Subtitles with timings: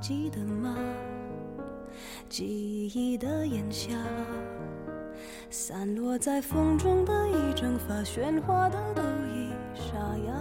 [0.00, 0.76] 记得吗？
[2.28, 3.90] 记忆的炎夏，
[5.50, 10.32] 散落在风中的一整发，喧哗的都已沙哑。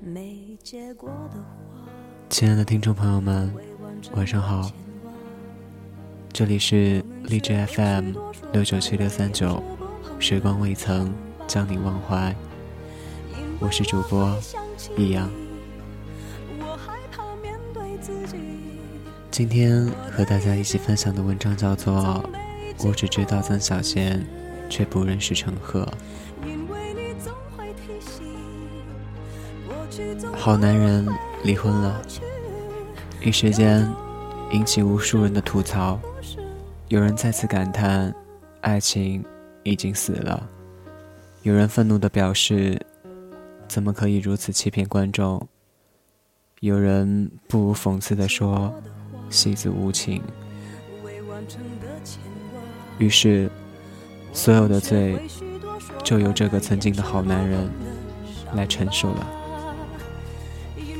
[0.00, 1.88] 没结果的花，
[2.28, 3.54] 亲爱的听众朋友们，
[4.14, 4.68] 晚上好，
[6.32, 8.14] 这里是荔枝 FM
[8.52, 9.62] 六九七六三九，
[10.18, 11.12] 时光未曾
[11.46, 12.34] 将你忘怀，
[13.60, 14.36] 我是主播
[14.96, 15.30] 易阳。
[19.30, 21.94] 今天和大家一起分享的文章叫做
[22.86, 24.24] 《我只知道曾小贤，
[24.68, 25.86] 却不认识陈赫》。
[30.32, 31.06] 好男人
[31.44, 32.02] 离婚了，
[33.22, 33.88] 一时间
[34.52, 36.00] 引起无数人的吐槽。
[36.88, 38.12] 有人再次感叹，
[38.62, 39.24] 爱情
[39.62, 40.42] 已经死了；
[41.42, 42.80] 有人愤怒地表示，
[43.68, 45.38] 怎么可以如此欺骗观众；
[46.60, 48.70] 有人不无讽刺地说，
[49.30, 50.22] 戏子无情。
[51.02, 52.20] 未完成的牵
[52.52, 52.60] 挂。
[52.98, 53.50] 于是，
[54.34, 55.18] 所有的罪
[56.04, 57.72] 就由这个曾经的好男人
[58.52, 59.26] 来承受了。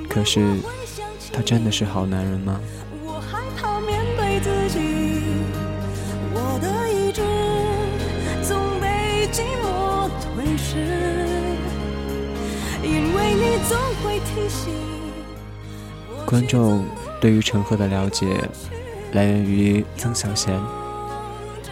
[0.09, 0.41] 可是，
[1.31, 2.59] 他真的是好男人吗？
[3.05, 4.81] 我害怕面对自己，
[6.33, 7.21] 我的意志
[8.49, 10.79] 总被寂寞吞噬，
[12.83, 15.00] 因为你总会提醒。
[16.31, 16.87] 观众
[17.21, 18.25] 对于陈赫的了解
[19.15, 20.63] 来源于曾小贤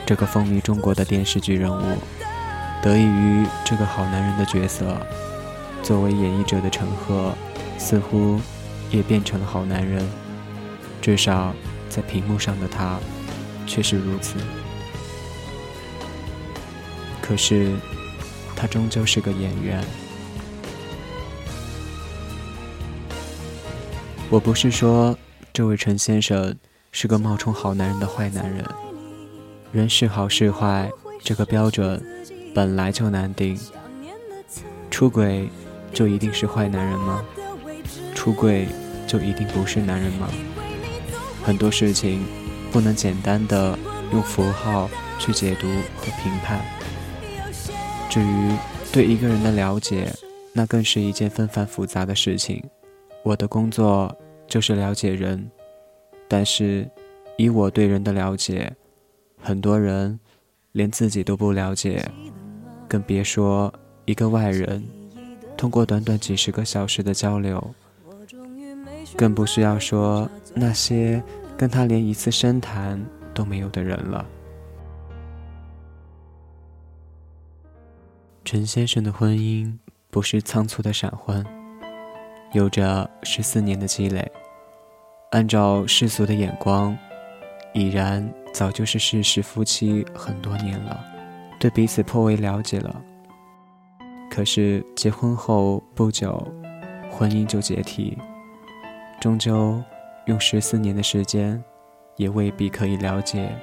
[0.04, 1.96] 这个风靡中国的电视剧人物，
[2.82, 4.96] 得益于这个好男人的角色，
[5.80, 7.32] 作为演绎者的陈赫
[7.78, 8.40] 似乎
[8.90, 10.04] 也变成了好男人，
[11.00, 11.54] 至少
[11.88, 12.98] 在屏幕上的他
[13.64, 14.34] 却是如此。
[17.22, 17.76] 可是，
[18.56, 19.84] 他终究是个演员。
[24.30, 25.16] 我不是说
[25.54, 26.54] 这位陈先生
[26.92, 28.62] 是个冒充好男人的坏男人，
[29.72, 30.90] 人是好是坏
[31.24, 32.02] 这个标准
[32.54, 33.58] 本来就难定。
[34.90, 35.48] 出轨
[35.94, 37.24] 就一定是坏男人吗？
[38.14, 38.68] 出轨
[39.06, 40.28] 就一定不是男人吗？
[41.42, 42.22] 很多事情
[42.70, 43.78] 不能简单的
[44.12, 45.66] 用符号去解读
[45.96, 46.60] 和评判。
[48.10, 48.52] 至于
[48.92, 50.12] 对一个人的了解，
[50.52, 52.62] 那更是一件纷繁复杂的事情。
[53.28, 54.16] 我的工作
[54.46, 55.50] 就是了解人，
[56.26, 56.88] 但是
[57.36, 58.74] 以我对人的了解，
[59.38, 60.18] 很多人
[60.72, 62.10] 连自己都不了解，
[62.88, 63.70] 更别说
[64.06, 64.82] 一个外人。
[65.58, 67.74] 通过短短几十个小时的交流，
[69.14, 71.22] 更不需要说那些
[71.54, 72.98] 跟他连一次深谈
[73.34, 74.24] 都没有的人了。
[78.42, 79.70] 陈先生的婚姻
[80.08, 81.44] 不是仓促的闪婚。
[82.52, 84.26] 有着十四年的积累，
[85.32, 86.96] 按照世俗的眼光，
[87.74, 91.04] 已然早就是世事夫妻很多年了，
[91.60, 93.02] 对彼此颇为了解了。
[94.30, 96.42] 可是结婚后不久，
[97.10, 98.16] 婚姻就解体，
[99.20, 99.82] 终究
[100.24, 101.62] 用十四年的时间，
[102.16, 103.54] 也未必可以了解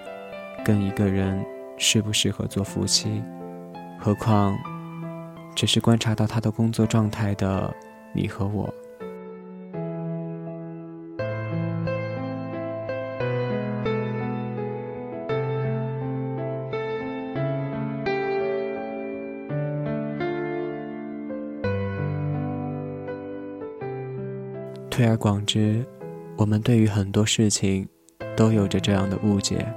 [0.64, 1.44] 跟一个人
[1.80, 3.24] 适不适合做夫妻。
[4.00, 4.56] 何况，
[5.56, 7.74] 只是观察到他的工作状态的。
[8.16, 8.74] 你和我，
[24.90, 25.86] 推而广之，
[26.38, 27.86] 我们对于很多事情
[28.34, 29.68] 都有着这样的误解：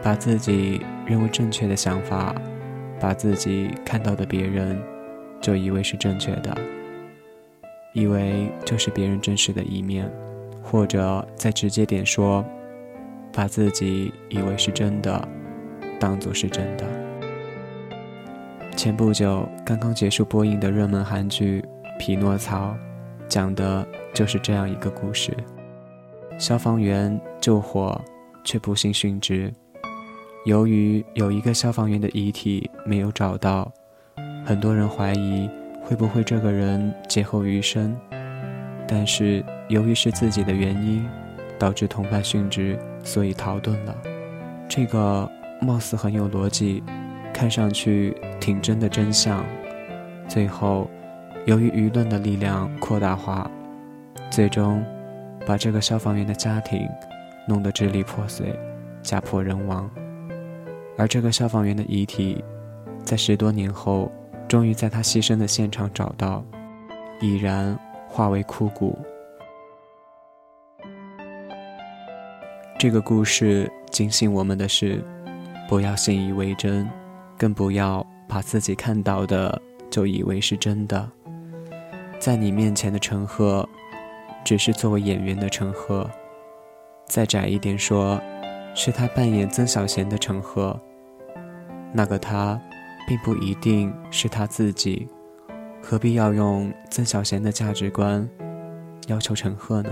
[0.00, 2.32] 把自己认为正确的想法，
[3.00, 4.80] 把自己看到的别人，
[5.40, 6.56] 就以为是正确的。
[7.96, 10.06] 以为就是别人真实的一面，
[10.62, 12.44] 或者再直接点说，
[13.32, 15.26] 把自己以为是真的，
[15.98, 16.84] 当做是真的。
[18.76, 21.62] 前不久刚刚结束播映的热门韩剧
[21.98, 22.72] 《匹诺曹》，
[23.28, 25.34] 讲的就是这样一个故事：
[26.38, 27.98] 消防员救火，
[28.44, 29.50] 却不幸殉职。
[30.44, 33.72] 由于有一个消防员的遗体没有找到，
[34.44, 35.48] 很多人怀疑。
[35.88, 37.96] 会不会这个人劫后余生？
[38.88, 41.08] 但是由于是自己的原因，
[41.60, 43.96] 导致同伴殉职，所以逃遁了。
[44.68, 45.30] 这个
[45.60, 46.82] 貌似很有逻辑，
[47.32, 49.44] 看上去挺真的真相，
[50.26, 50.90] 最后
[51.44, 53.48] 由于舆论的力量扩大化，
[54.28, 54.84] 最终
[55.46, 56.84] 把这个消防员的家庭
[57.46, 58.58] 弄得支离破碎，
[59.02, 59.88] 家破人亡。
[60.98, 62.44] 而这个消防员的遗体，
[63.04, 64.10] 在十多年后。
[64.48, 66.44] 终于在他牺牲的现场找到，
[67.20, 67.78] 已然
[68.08, 68.96] 化为枯骨。
[72.78, 75.02] 这个故事警醒我们的是，
[75.68, 76.88] 不要信以为真，
[77.36, 79.60] 更不要把自己看到的
[79.90, 81.10] 就以为是真的。
[82.18, 83.68] 在你面前的陈赫，
[84.44, 86.08] 只是作为演员的陈赫；
[87.06, 88.20] 再窄一点说，
[88.74, 90.78] 是他扮演曾小贤的陈赫。
[91.92, 92.60] 那个他，
[93.06, 95.08] 并不一定是他自己，
[95.80, 98.28] 何必要用曾小贤的价值观
[99.06, 99.90] 要求陈赫呢？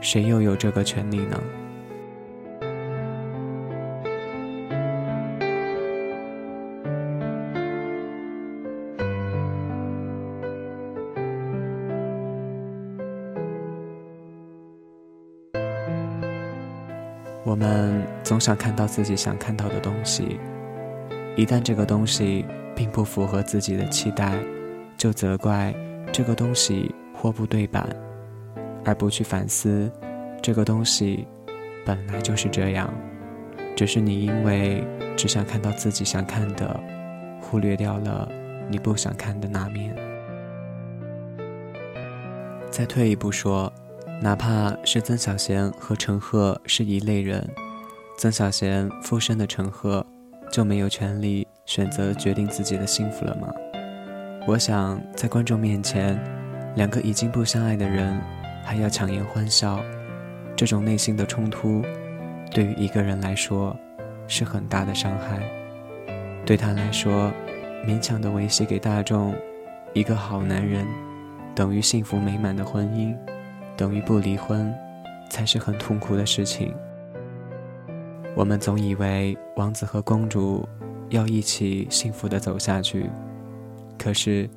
[0.00, 1.40] 谁又有这个权利呢？
[17.44, 20.38] 我们总想看到自己想看到的东西，
[21.38, 22.44] 一旦这个东西
[22.74, 24.36] 并不符合自己的期待，
[24.96, 25.72] 就责怪
[26.12, 27.88] 这个东西货不对版。
[28.84, 29.88] 而不去反思，
[30.42, 31.24] 这个东西
[31.86, 32.92] 本来就是这样，
[33.76, 34.84] 只是你因为
[35.16, 36.80] 只想看到自己想看的，
[37.40, 38.28] 忽略掉了
[38.68, 39.94] 你不想看的那面。
[42.68, 43.72] 再退一步说，
[44.20, 47.48] 哪怕是曾小贤和陈赫是一类人，
[48.16, 50.04] 曾小贤附身的陈赫
[50.50, 53.52] 就没有权利选择决定自己的幸福了吗？
[54.46, 56.18] 我想在观众面前，
[56.76, 58.20] 两个已经不相爱的人。
[58.64, 59.80] 还要强颜欢笑，
[60.54, 61.82] 这种内心的冲突，
[62.50, 63.74] 对于一个人来说
[64.26, 65.40] 是很大的伤害。
[66.44, 67.32] 对他来说，
[67.86, 69.34] 勉强的维系给大众
[69.94, 70.86] 一个好男人，
[71.54, 73.16] 等于幸福美满的婚姻，
[73.74, 74.70] 等于不离婚，
[75.30, 76.74] 才是很痛苦的事情。
[78.38, 80.64] 我们总以为王子和公主
[81.08, 83.10] 要一起幸福的走下去，
[83.98, 84.48] 可是，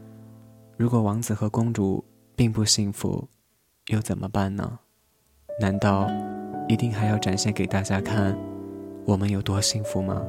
[0.77, 2.05] 如果王子和公主
[2.35, 3.27] 并不幸福，
[3.87, 4.77] 又怎么办呢？
[5.59, 6.07] 难道
[6.67, 8.37] 一定还要展现给大家看
[9.03, 10.21] 我们有多幸福吗？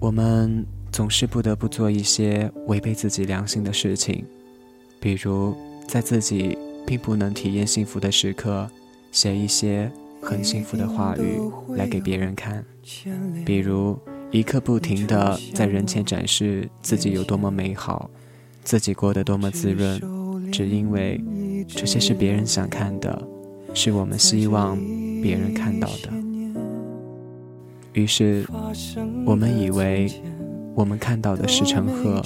[0.00, 4.24] 我们总是不得不做一些违背自己良心的事情，
[5.00, 5.56] 比如
[5.86, 6.56] 在自己
[6.86, 8.68] 并不能体验幸福的时刻，
[9.12, 9.90] 写一些。
[10.20, 11.38] 很幸福的话语
[11.76, 12.64] 来给别人看，
[13.46, 13.96] 比如
[14.32, 18.10] 一刻不停的在人前展示自己有多么美好，
[18.64, 21.22] 自己过得多么滋润，只因为
[21.68, 23.28] 这些是别人想看的，
[23.72, 24.76] 是我们希望
[25.22, 26.12] 别人看到的。
[27.92, 28.44] 于是
[29.24, 30.10] 我们以为
[30.78, 32.22] 我们看到的是陈赫，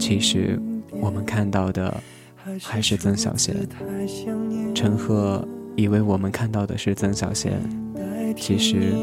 [0.00, 0.60] 其实
[0.90, 2.02] 我们看到的
[2.60, 3.54] 还是曾小贤。
[4.74, 5.46] 陈赫。
[5.76, 7.52] 以为我们看到的是曾小贤，
[8.34, 8.94] 其实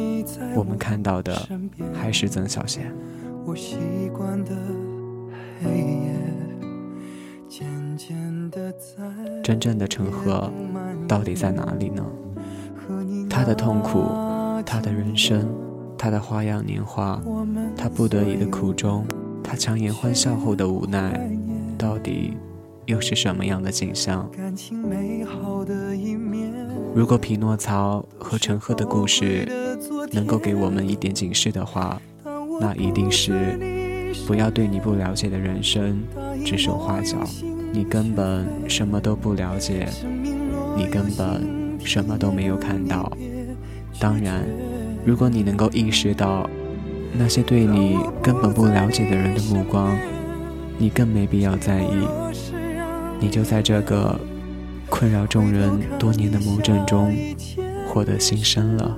[0.56, 1.48] 我们看到的
[1.94, 2.92] 还是曾小贤。
[9.44, 10.52] 真正的陈赫
[11.08, 12.04] 到底在哪里呢？
[13.30, 14.04] 他的痛苦，
[14.66, 15.48] 他的人生，
[16.04, 17.18] 他的花样年华，
[17.78, 19.06] 他不得已的苦衷，
[19.42, 21.32] 他强颜欢笑后的无奈，
[21.78, 22.34] 到底
[22.86, 24.30] 又是什么样的景象？
[26.94, 29.48] 如果匹诺曹和陈赫的故事
[30.12, 32.02] 能够给我们一点警示的话，
[32.60, 36.04] 那一定是不要对你不了解的人生
[36.44, 37.18] 指手画脚。
[37.72, 39.88] 你根本什么都不了解，
[40.76, 43.10] 你根本什么都没有看到。
[44.00, 44.44] 当然，
[45.06, 46.50] 如果你能够意识到
[47.14, 49.98] 那些对你根本不了解的人的目光，
[50.78, 52.08] 你更没必要在意。
[53.20, 54.20] 你就在这个。
[54.90, 57.12] 困扰众人多年的魔怔中，
[57.88, 58.96] 获得新生了。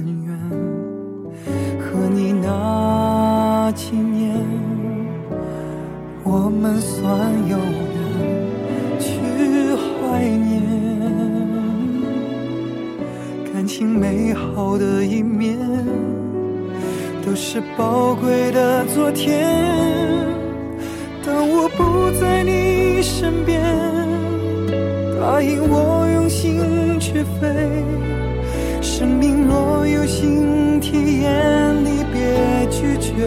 [0.00, 0.28] 不埋怨。
[1.78, 4.34] 和你那几年，
[6.24, 7.98] 我们算有缘
[8.98, 9.10] 去
[9.76, 10.62] 怀念
[13.52, 15.58] 感情美好的一面，
[17.24, 19.46] 都是宝贵的昨天。
[21.24, 23.60] 当我不在你身边，
[25.20, 27.84] 答应我用心去飞。
[29.00, 32.20] 生命若有新体验，你别
[32.66, 33.26] 拒绝。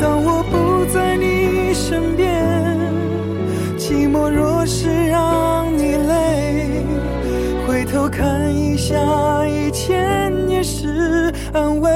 [0.00, 2.44] 当我不在你身边。
[3.78, 6.82] 寂寞若是让你累，
[7.68, 8.96] 回头看一下
[9.46, 11.88] 以前也是安慰。